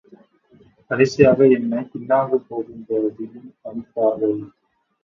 [0.89, 3.25] கடைசியாக என்னைப் பினாங்குக்குப் போகும்படி
[3.63, 4.37] பணித்தார்கள்.